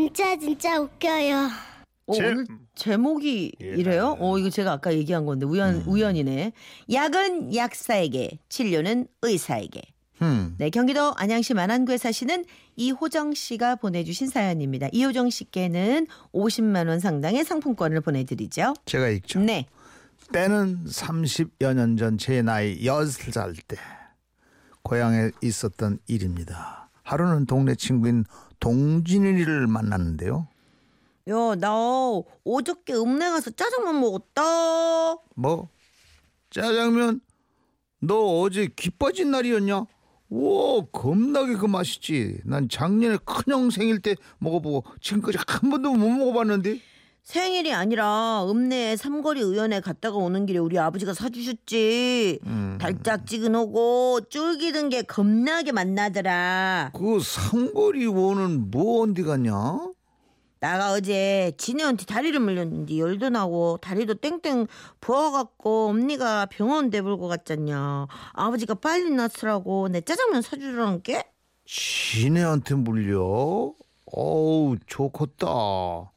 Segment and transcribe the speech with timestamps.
[0.00, 1.48] 진짜 진짜 웃겨요.
[2.08, 3.66] 어, 제- 오늘 제목이 예.
[3.66, 4.14] 이래요?
[4.20, 6.52] 어 이거 제가 아까 얘기한 건데 우연 우연이네.
[6.92, 9.80] 약은 약사에게, 진료는 의사에게.
[10.20, 10.54] 음.
[10.58, 12.44] 네, 경기도 안양시 만안구에 사시는
[12.76, 14.88] 이호정 씨가 보내주신 사연입니다.
[14.92, 18.74] 이호정 씨께는 50만 원 상당의 상품권을 보내드리죠.
[18.84, 19.40] 제가 읽죠.
[19.40, 19.64] 네.
[20.32, 23.76] 때는 30여 년 전 제 나이 6살 때
[24.82, 26.90] 고향에 있었던 일입니다.
[27.02, 28.24] 하루는 동네 친구인
[28.60, 30.48] 동진이를 만났는데요.
[31.28, 31.74] 야, 나
[32.44, 35.16] 어저께 읍내 가서 짜장면 먹었다.
[35.34, 35.68] 뭐
[36.50, 37.20] 짜장면
[38.00, 39.86] 너 어제 기 빠진 날이었냐?
[40.28, 42.40] 와 겁나게 그 맛있지.
[42.44, 46.80] 난 작년에 큰형 생일 때 먹어보고 지금까지 한 번도 못 먹어봤는데.
[47.26, 52.38] 생일이 아니라 읍내 삼거리 의원에 갔다가 오는 길에 우리 아버지가 사주셨지.
[52.46, 52.78] 음.
[52.80, 56.92] 달짝지근하고 쫄깃한 게 겁나게 맛나더라.
[56.94, 59.52] 그 삼거리 원은 뭐 어디 갔냐?
[60.60, 64.68] 나가 어제 지네한테 다리를 물렸는데 열도 나고 다리도 땡땡
[65.00, 68.06] 부어갖고 언니가 병원 대불고 갔잖냐.
[68.34, 71.24] 아버지가 빨리 낫으라고 내 짜장면 사주라는 게?
[71.64, 73.72] 지네한테 물려?
[74.12, 76.12] 어우 좋겠다.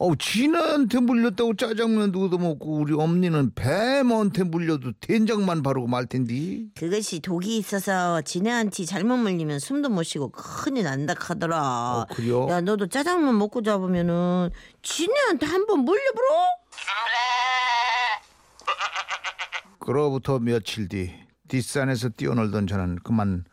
[0.00, 6.66] 어우 지네한테 물렸다고 짜장면도 얻어먹고 우리 엄니는 뱀한테 물려도 된장만 바르고 말 텐데.
[6.76, 12.06] 그것이 독이 있어서 지네한테 잘못 물리면 숨도 못 쉬고 큰일 난다 하더라.
[12.08, 12.46] 어, 그래요?
[12.48, 14.50] 야 너도 짜장면 먹고 잡으면은
[14.82, 16.26] 지네한테 한번 물려보러?
[19.80, 21.12] 그로부터 며칠 뒤
[21.48, 23.44] 뒷산에서 뛰어놀던 저는 그만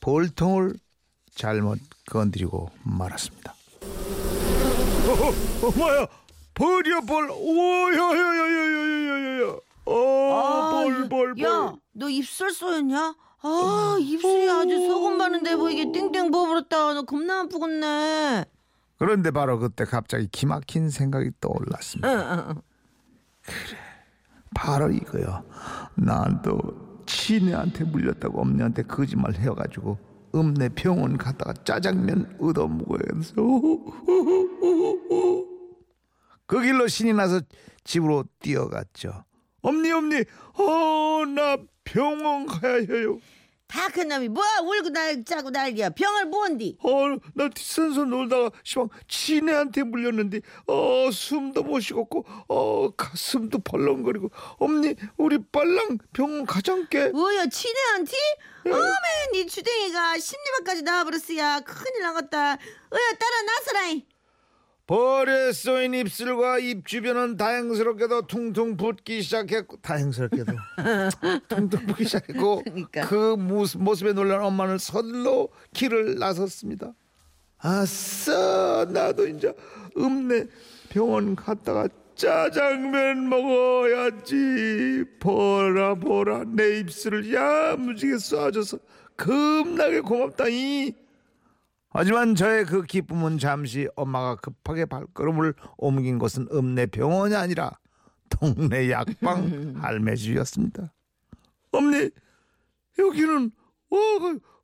[0.00, 0.72] 볼통을
[1.34, 1.78] 잘못
[2.10, 3.54] 건드리고 말았습니다.
[5.30, 6.06] 어, 어, 뭐야?
[6.54, 7.30] 버려 어, 아, 벌.
[8.30, 9.56] 오야야야야야야야.
[9.86, 11.42] 어, 벌, 벌, 벌.
[11.44, 13.14] 야, 너 입술 쏘였냐?
[13.42, 14.02] 아, 음.
[14.02, 16.94] 입술이 아주 소금 바른 데 보이게 땡땡 부어버렸다.
[16.94, 18.44] 나 겁나 아프겠네.
[18.98, 22.08] 그런데 바로 그때 갑자기 기막힌 생각이 떠올랐습니다.
[22.12, 22.60] 응, 응.
[23.42, 23.78] 그래,
[24.54, 25.42] 바로 이거요.
[25.94, 29.98] 난또 친애한테 물렸다고 엄니한테 거짓말 해가지고
[30.34, 33.34] 읍내 병원 갔다가 짜장면 얻어 먹어야겠어.
[36.46, 37.40] 그 길로 신이 나서
[37.84, 39.24] 집으로 뛰어갔죠.
[39.62, 40.24] 엄니 엄니,
[40.54, 43.18] 어나 병원 가야 해요.
[43.70, 45.90] 다큰 놈이 뭐야 울고 날 짜고 난리야.
[45.90, 46.76] 병을 뭔디?
[46.82, 55.38] 어나 뒷산서 놀다가 시방 친애한테 물렸는데 어 숨도 못 쉬겠고 어 가슴도 벌렁거리고 엄니 우리
[55.52, 57.08] 빨랑 병원 가장께.
[57.10, 58.12] 뭐야 친애한테?
[58.66, 58.80] 어메
[59.32, 62.52] 네 주댕이가 심리박까지 나와버렸어야 큰일 나겠다.
[62.52, 64.04] 어야 따라 나서라이.
[64.90, 70.52] 벌에 쏘인 입술과 입 주변은 다행스럽게도 퉁퉁 붓기 시작했고 다행스럽게도
[71.46, 73.06] 퉁퉁 붓기 시작했고 그러니까.
[73.06, 76.92] 그 모습, 모습에 놀란 엄마는 서둘러 길을 나섰습니다.
[77.58, 79.54] 아싸 나도 이제
[79.96, 80.46] 읍내
[80.88, 81.86] 병원 갔다가
[82.16, 88.80] 짜장면 먹어야지 보라 보라 내 입술을 야무지게 쏴줘서
[89.16, 90.94] 겁나게 고맙다이
[91.90, 97.72] 하지만 저의 그 기쁨은 잠시 엄마가 급하게 발걸음을 옮긴 곳은 읍내 병원이 아니라
[98.28, 100.92] 동네 약방 할매 집이었습니다.
[101.72, 102.10] 엄니
[102.98, 103.50] 여기는
[103.90, 103.96] 어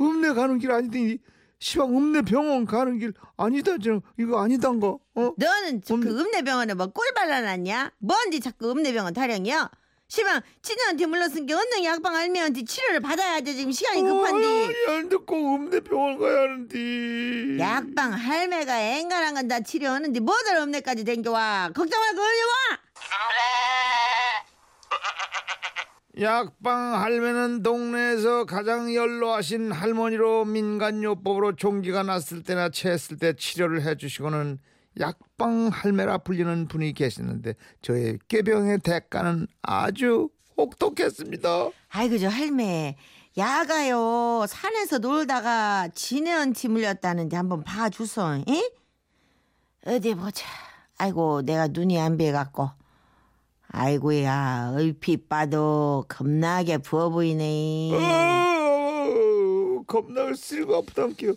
[0.00, 1.18] 읍내 가는 길 아니더니
[1.60, 5.32] 시방 읍내 병원 가는 길 아니다 저 이거 아니단 거 어?
[5.36, 6.10] 너는 저- 그 뭔데?
[6.10, 7.92] 읍내 병원에 뭐 꿀 발라놨냐?
[7.98, 9.70] 뭔디 자꾸 읍내 병원 타령이야?
[10.12, 14.46] 시방 친애한테 물렀은 게 언능 약방 알미한테 치료를 받아야지 지금 시간이 급한데.
[14.46, 17.58] 어, 안 듣고 읍내 병원 가야 하는데.
[17.58, 21.70] 약방 할매가 앵간한 건 다 치료하는데 뭐들 읍내까지 댕겨와.
[21.74, 22.78] 걱정 말고 얼리 와!
[26.20, 34.58] 약방 할매는 동네에서 가장 연로하신 할머니로 민간요법으로 종기가 났을 때나 체했을 때 치료를 해주시고는
[35.00, 41.70] 약방 할매라 불리는 분이 계시는데 저의 꾀병의 대가는 아주 혹독했습니다.
[41.90, 42.96] 아이고 저 할매
[43.36, 48.70] 야가요 산에서 놀다가 지네한테 물렸다는데 한번 봐주소 응?
[49.86, 50.46] 어디 보자
[50.98, 52.68] 아이고 내가 눈이 안 배갖고
[53.68, 61.34] 아이고야 얼핏 봐도 겁나게 부어 보이네 어, 겁나 쓸고 아프다니까요.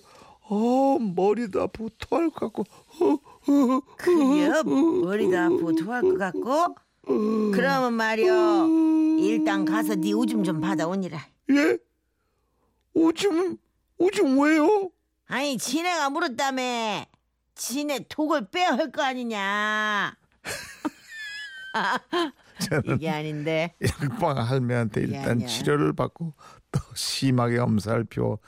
[0.47, 2.61] 어, 머리도 아프고 토할 것 같고.
[3.01, 3.19] 어, 어,
[3.97, 4.59] 그려
[5.45, 6.75] 아프고 토할 것 같고
[7.53, 8.67] 그러면 말이여
[9.19, 11.19] 일단 가서 네 오줌 좀 받아오니라
[11.51, 11.77] 예?
[12.93, 13.57] 오줌
[13.97, 14.89] 오줌 왜요?
[15.27, 17.05] 아니 지네가 물었다며
[17.55, 20.15] 지네 독을 빼야 할 거 아니냐
[22.61, 25.47] 저는 이게 아닌데 약방 할매한테 일단 아니야.
[25.47, 26.33] 치료를 받고
[26.71, 28.39] 또 심하게 엄살을 피워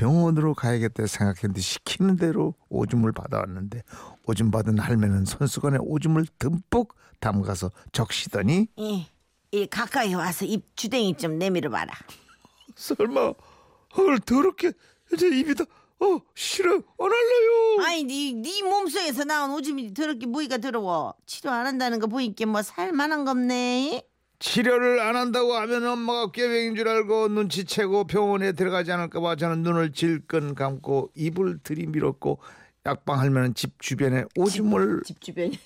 [0.00, 3.82] 병원으로 가야겠다 생각했는데 시키는 대로 오줌을 받아왔는데
[4.26, 9.06] 오줌 받은 할매는 손수건에 오줌을 듬뿍 담가서 적시더니 이,
[9.50, 11.92] 이 가까이 와서 입 주댕이 좀 내밀어 봐라.
[12.76, 13.34] 설마
[13.98, 14.72] 헐 더럽게
[15.12, 15.64] 이제 입이다
[16.02, 21.14] 어 싫어 안 할래요 아니 네, 네 몸속에서 나온 오줌이 더럽게 무이가 더러워.
[21.26, 24.02] 치료 안 한다는 거 보니까 뭐 살만한 거 없네.
[24.40, 30.54] 치료를 안 한다고 하면 엄마가 꾀병인 줄 알고 눈치채고 병원에 들어가지 않을까봐 저는 눈을 질끈
[30.54, 32.40] 감고 입을 들이밀었고
[32.86, 35.58] 약방 할매는 집 주변에 오줌을 집 주변이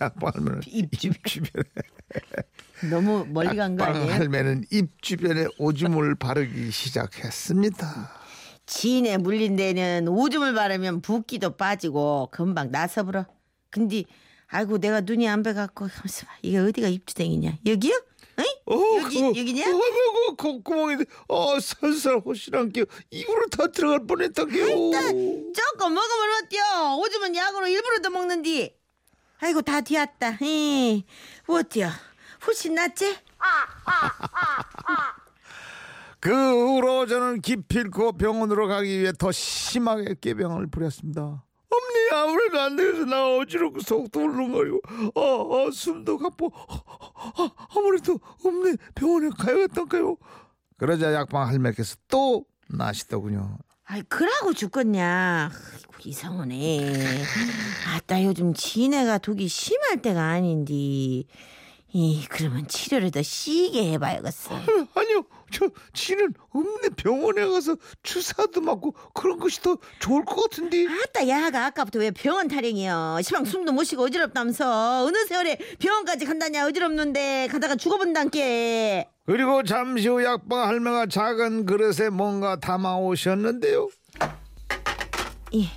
[0.00, 1.64] 약방 할매는 입 입 주변에
[2.90, 4.14] 너무 멀리 간거 약방 아니에요?
[4.16, 8.10] 할매는 입 주변에 오줌을 바르기 시작했습니다.
[8.66, 13.24] 지인에 물린 데는 오줌을 바르면 붓기도 빠지고 금방 나서불어.
[13.70, 14.02] 근데
[14.48, 15.88] 아이고 내가 눈이 안 배갖고.
[16.42, 17.58] 이게 어디가 입주댕이냐?
[17.66, 18.02] 여기요?
[18.66, 19.68] 어, 여기 그거, 여기냐?
[19.68, 24.66] 어, 그거 그 구멍인데 어 살살 호시란 게 입으로 다 들어갈 뻔했다게요.
[24.66, 26.96] 조금 먹으면 어때요?
[26.98, 28.74] 오줌은 약으로 일부러 더 먹는디.
[29.38, 30.38] 아이고 다 뒤었다.
[30.40, 31.04] 이
[31.46, 31.90] 어때요?
[32.46, 33.16] 훨씬 낫지?
[36.20, 41.44] 그 후로 저는 기필코 병원으로 가기 위해 더 심하게 깨병을 부렸습니다.
[41.76, 44.80] 엄니 아무래도 안 돼서 나 어지럽고 속도 울렁거리고
[45.14, 50.16] 어, 어 숨도 가쁘고 어, 어, 아무래도 엄니 병원에 가야겠다까요.
[50.78, 53.58] 그러자 약방 할매께서 또 나시더군요.
[53.84, 55.50] 아이 그러고 죽겠냐?
[56.04, 57.22] 이상하네.
[57.94, 61.26] 아따 요즘 지네가 독이 심할 때가 아닌디.
[61.92, 64.54] 이 그러면 치료를 더 시게 해봐야겠어.
[64.94, 65.22] 아니요,
[65.52, 70.86] 저 지는 없네 병원에 가서 주사도 맞고 그런 것이 더 좋을 것 같은데.
[70.86, 73.20] 아따 야가 아까부터 왜 병원 타령이여?
[73.22, 75.04] 시방 숨도 못 쉬고 어지럽다면서.
[75.04, 76.66] 어느 세월에 병원까지 간다냐?
[76.66, 79.08] 어지럽는데 가다가 죽어본단께.
[79.26, 83.88] 그리고 잠시 후 약방 할매가 작은 그릇에 뭔가 담아 오셨는데요.
[85.52, 85.68] 이,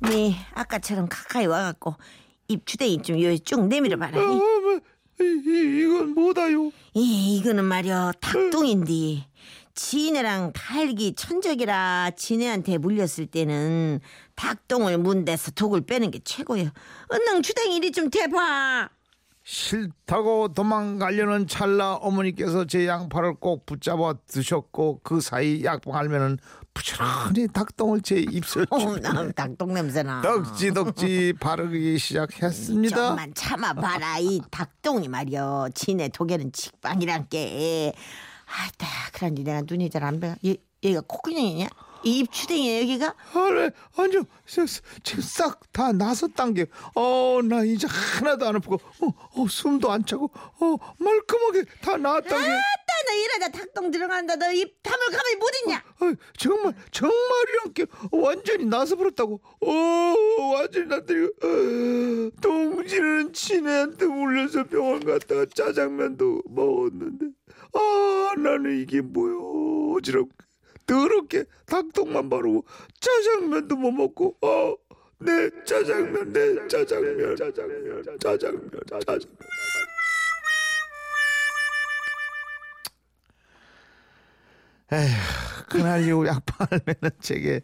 [0.00, 1.94] 네 아까처럼 가까이 와갖고
[2.48, 4.20] 입 주댕이 좀 여기 쭉 내밀어 봐라.
[4.20, 4.53] 어, 뭐,
[5.20, 6.70] 이, 이, 이건 뭐다요?
[6.94, 9.26] 이, 이거는 말이야 닭똥인데
[9.74, 14.00] 지네랑 달기 천적이라 지네한테 물렸을 때는
[14.36, 16.70] 닭똥을 문 데서 독을 빼는 게 최고예요
[17.12, 18.88] 은능 주댕이 이리 좀 대봐
[19.44, 26.38] 싫다고 도망가려는 찰나 어머니께서 제 양팔을 꼭 붙잡아 드셨고 그 사이 약방 할매는
[26.72, 28.66] 부지런히 닭똥을 제 입술
[29.02, 30.22] 나 닭똥 냄새나.
[30.22, 32.96] 덕지덕지 바르기 시작했습니다.
[32.96, 35.68] 좀만 참아봐라 이 닭똥이 말이여.
[35.74, 37.92] 지네 독에는 직방이란 게.
[38.46, 41.66] 아따 그런지 내가 눈이 잘안 배가 얘, 얘가 콧구녕이냐
[42.04, 43.14] 이 입 추댕이야 여기가?
[43.34, 43.70] 아래.
[43.96, 49.06] 아니요 저, 저, 지금 싹 다 나섰단 게어나 이제 하나도 안 아프고 어,
[49.42, 50.30] 어, 숨도 안 차고
[50.60, 52.34] 어 말끔하게 다 나았단 게.
[52.36, 54.36] 아따 너 이러다 닭똥 들어간다.
[54.36, 55.76] 너 입 다물 가만히 못 있냐?
[56.00, 59.40] 어, 정말 정말이란 게 완전히 나서 버렸다고.
[59.60, 60.14] 어
[60.54, 67.26] 완전히 나더니 어, 동지는 친애한테 물려서 병원 갔다가 짜장면도 먹었는데.
[67.72, 69.96] 아 나는 이게 뭐야.
[69.96, 70.43] 어지럽게
[70.86, 72.64] 더럽게 닭똥만 바르고
[73.00, 74.84] 짜장면도 못 먹고 어
[75.24, 79.36] 내 짜장면 내 짜장면 짜장면 짜장면 짜장면.
[84.92, 85.14] 에휴,
[85.70, 87.62] 그날 이후 약팔매는 제게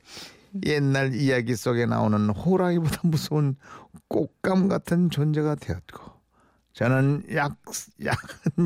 [0.67, 3.57] 옛날 이야기 속에 나오는 호랑이보다 무서운
[4.09, 6.20] 꽃감 같은 존재가 되었고
[6.73, 7.57] 저는 약,
[8.05, 8.19] 약,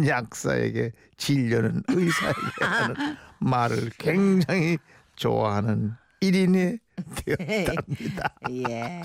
[0.06, 2.94] 약사에게 진료는 의사에게 하는
[3.40, 4.78] 말을 굉장히
[5.16, 6.78] 좋아하는 1인이
[7.24, 8.34] 되었답니다.
[8.50, 9.02] 예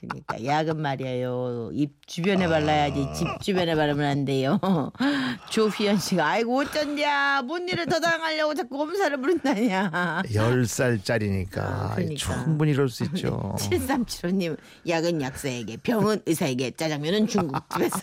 [0.00, 4.60] 그러니까 약은 말이에요 입 주변에 발라야지 집 주변에 바르면 안 돼요
[5.50, 12.16] 조휘연 씨가 아이고 어쩐냐 뭔 일을 더 당하려고 자꾸 검사를 부른다냐 10살짜리니까 아, 그러니까.
[12.16, 13.54] 충분히 이럴 수 있죠.
[13.58, 14.56] 7375님
[14.88, 18.00] 약은 약사에게 병은 의사에게 짜장면은 중국집에서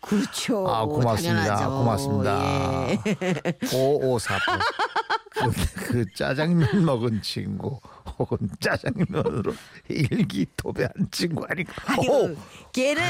[0.00, 1.44] 그렇죠 아 고맙습니다.
[1.44, 1.70] 당연하죠.
[1.78, 2.88] 고맙습니다.
[2.90, 2.98] 예.
[3.72, 4.58] 5548.
[5.44, 7.78] 그, 그 짜장면 먹은 친구
[8.18, 9.52] 혹은 짜장면으로
[9.88, 11.72] 일기토배한 친구 아닌가.
[11.86, 12.34] 아이고
[12.72, 13.02] 걔는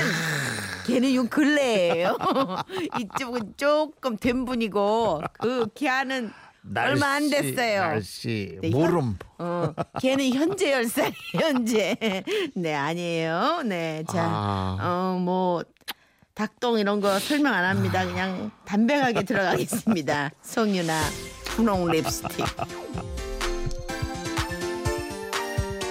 [0.86, 2.16] 걔는 요 근래예요.
[3.00, 6.30] 이쪽은 조금 된 분이고 그 걔는
[6.76, 7.80] 얼마 안 됐어요.
[7.80, 9.16] 날씨 네, 모름.
[9.38, 11.96] 어, 걔는 현재 열살 현재.
[12.54, 13.62] 네 아니에요.
[13.64, 15.14] 네 자 아.
[15.16, 15.62] 어뭐
[16.34, 18.04] 닭똥 이런 거 설명 안 합니다.
[18.04, 20.30] 그냥 담백하게 들어가겠습니다.
[20.42, 21.00] 송유나
[21.58, 22.46] 분홍 립스틱